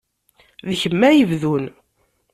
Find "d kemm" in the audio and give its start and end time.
0.67-1.01